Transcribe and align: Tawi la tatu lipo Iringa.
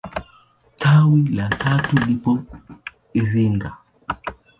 Tawi 0.79 1.21
la 1.35 1.47
tatu 1.59 1.95
lipo 2.05 2.31
Iringa. 3.19 3.69